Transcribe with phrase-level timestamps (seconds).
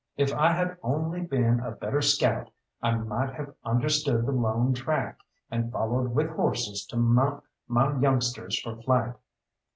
[0.17, 2.49] If I had only been a better scout
[2.81, 5.19] I might have understood the lone track,
[5.51, 9.13] and followed with horses to mount my youngsters for flight.